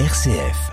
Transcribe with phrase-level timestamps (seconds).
[0.00, 0.72] RCF.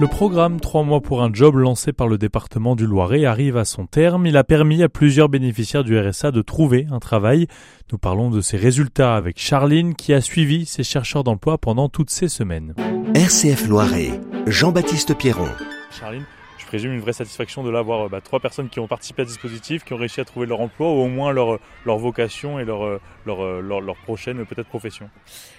[0.00, 3.66] Le programme 3 mois pour un job lancé par le département du Loiret arrive à
[3.66, 4.24] son terme.
[4.26, 7.48] Il a permis à plusieurs bénéficiaires du RSA de trouver un travail.
[7.92, 12.08] Nous parlons de ses résultats avec Charline qui a suivi ses chercheurs d'emploi pendant toutes
[12.08, 12.74] ces semaines.
[13.14, 15.50] RCF Loiret, Jean-Baptiste Pierron.
[15.90, 16.24] Charline,
[16.72, 19.84] présume une vraie satisfaction de l'avoir bah, trois personnes qui ont participé à ce dispositif,
[19.84, 22.98] qui ont réussi à trouver leur emploi ou au moins leur, leur vocation et leur,
[23.26, 25.10] leur, leur, leur prochaine peut-être profession.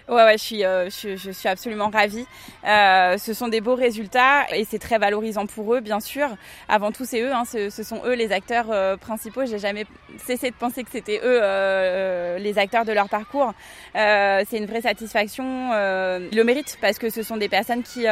[0.09, 2.25] Ouais, ouais, je suis, euh, je, suis absolument ravie.
[2.65, 6.27] Euh, ce sont des beaux résultats et c'est très valorisant pour eux, bien sûr.
[6.67, 9.45] Avant tout, c'est eux, hein, ce, sont eux les acteurs euh, principaux.
[9.45, 9.85] J'ai jamais
[10.17, 13.53] cessé de penser que c'était eux euh, les acteurs de leur parcours.
[13.95, 15.71] Euh, c'est une vraie satisfaction.
[15.73, 18.05] ils le méritent parce que ce sont des personnes qui,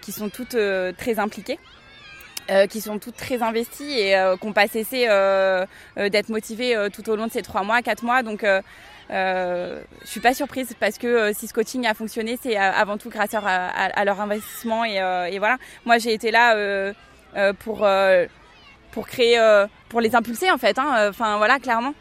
[0.00, 0.56] qui sont toutes
[0.96, 1.58] très impliquées.
[2.50, 5.64] Euh, qui sont toutes très investies et euh, qui n'ont pas cessé euh,
[5.96, 8.22] d'être motivées tout au long de ces trois mois, quatre mois.
[8.22, 8.44] Donc,
[9.10, 13.34] je suis pas surprise parce que si ce coaching a fonctionné, c'est avant tout grâce
[13.34, 14.96] à, leur investissement et,
[15.32, 15.56] et, voilà.
[15.86, 16.92] Moi, j'ai été là
[17.60, 17.86] pour
[18.90, 19.38] pour créer,
[19.88, 20.78] pour les impulser en fait.
[20.78, 21.08] Hein.
[21.08, 21.94] Enfin voilà, clairement,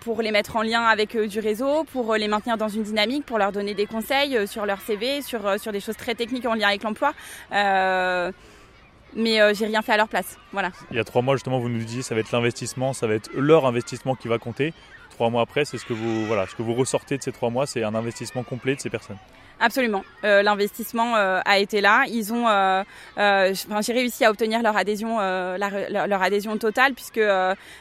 [0.00, 3.38] pour les mettre en lien avec du réseau, pour les maintenir dans une dynamique, pour
[3.38, 6.68] leur donner des conseils sur leur CV, sur sur des choses très techniques en lien
[6.68, 7.14] avec l'emploi
[9.16, 10.38] mais euh, j'ai rien fait à leur place.
[10.52, 10.70] Voilà.
[10.90, 13.14] Il y a trois mois justement, vous nous disiez ça va être l'investissement, ça va
[13.14, 14.72] être leur investissement qui va compter.
[15.10, 17.50] Trois mois après, c'est ce que vous voilà, ce que vous ressortez de ces trois
[17.50, 19.18] mois, c'est un investissement complet de ces personnes.
[19.60, 20.04] Absolument.
[20.24, 22.04] Euh, L'investissement euh, a été là.
[22.08, 22.82] Ils ont, euh,
[23.80, 27.20] j'ai réussi à obtenir leur adhésion, leur adhésion totale puisque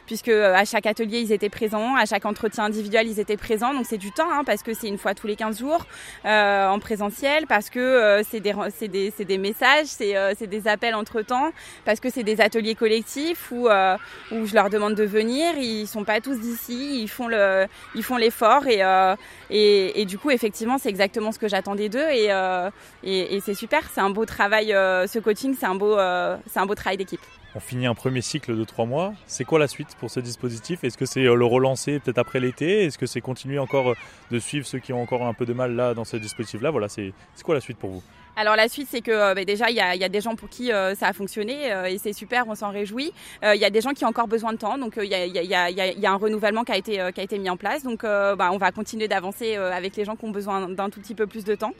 [0.05, 3.73] puisque à chaque atelier ils étaient présents, à chaque entretien individuel ils étaient présents.
[3.73, 5.85] Donc c'est du temps hein, parce que c'est une fois tous les 15 jours
[6.25, 11.51] en présentiel, parce que c'est des messages, c'est des appels entre temps,
[11.85, 15.57] parce que c'est des ateliers collectifs où je leur demande de venir.
[15.57, 17.65] Ils sont pas tous d'ici, ils font le
[17.95, 22.31] ils font l'effort et du coup effectivement c'est exactement ce que j'attends des deux et,
[22.31, 22.69] euh,
[23.03, 23.81] et, et c'est super.
[23.93, 26.97] C'est un beau travail, euh, ce coaching, c'est un beau, euh, c'est un beau travail
[26.97, 27.21] d'équipe.
[27.55, 29.13] On finit un premier cycle de trois mois.
[29.27, 30.83] C'est quoi la suite pour ce dispositif?
[30.83, 32.85] Est-ce que c'est le relancer peut-être après l'été?
[32.85, 33.95] Est-ce que c'est continuer encore
[34.31, 36.71] de suivre ceux qui ont encore un peu de mal là dans ce dispositif-là?
[36.71, 37.13] Voilà, c'est
[37.43, 38.03] quoi la suite pour vous?
[38.35, 40.71] Alors la suite, c'est que euh, bah, déjà, il y a, des gens pour qui
[40.71, 43.13] euh, ça a fonctionné euh, et c'est super, on s'en réjouit.
[43.43, 46.11] Il y a des gens qui ont encore besoin de temps, donc il y a,
[46.11, 47.83] un renouvellement qui a été, qui a été mis en place.
[47.83, 51.15] Donc bah, on va continuer d'avancer avec les gens qui ont besoin d'un tout petit
[51.15, 51.73] peu plus de temps.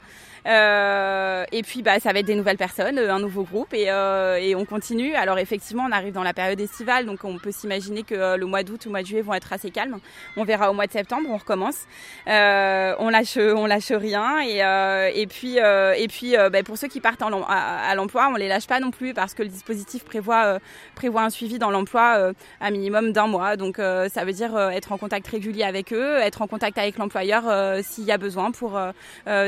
[0.46, 4.64] et puis bah, ça va être des nouvelles personnes, un nouveau groupe et, et, on
[4.64, 5.14] continue.
[5.14, 8.62] Alors effectivement, on arrive dans la période estivale, donc on peut s'imaginer que le mois
[8.62, 9.98] d'août ou le mois de juillet vont être assez calmes.
[10.36, 11.86] On verra au mois de septembre, on recommence.
[12.26, 14.58] on lâche, on lâche rien et,
[15.20, 18.48] et puis, et puis bah, pour ceux qui partent en, à, à l'emploi, on les
[18.48, 20.58] lâche pas non plus parce que le dispositif prévoit, euh,
[20.94, 23.56] prévoit un suivi dans l'emploi euh, à minimum d'un mois.
[23.56, 26.98] Donc euh, ça veut dire être en contact régulier avec eux, être en contact avec
[26.98, 27.44] l'employeur
[27.82, 28.78] s'il y a besoin pour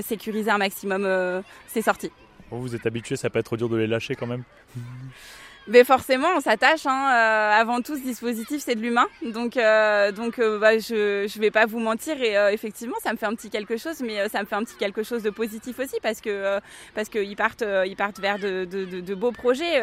[0.03, 2.13] sécuriser un maximum ses sorties.
[2.51, 4.43] vous êtes habitué, ça peut être dur de les lâcher quand même
[5.69, 6.87] mais forcément, on s'attache.
[6.87, 7.11] Hein.
[7.13, 9.07] Euh, avant tout, ce dispositif, c'est de l'humain.
[9.23, 12.21] Donc, euh, donc, euh, bah, je, je vais pas vous mentir.
[12.23, 14.55] Et euh, effectivement, ça me fait un petit quelque chose, mais euh, ça me fait
[14.55, 16.61] un petit quelque chose de positif aussi, parce que euh,
[16.95, 19.81] parce qu'ils partent, ils partent vers de, de, de, de beaux projets.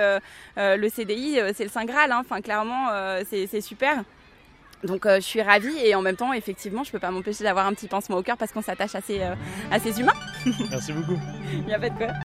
[0.57, 2.11] le CDI, c'est le saint graal.
[2.11, 2.21] Hein.
[2.23, 2.87] Enfin, clairement,
[3.29, 4.03] c'est super.
[4.83, 7.65] Donc euh, je suis ravie et en même temps effectivement je peux pas m'empêcher d'avoir
[7.67, 9.33] un petit pincement au cœur parce qu'on s'attache à ces, euh,
[9.71, 10.13] à ces humains.
[10.69, 11.17] Merci beaucoup.
[11.53, 12.07] Il n'y a pas de quoi.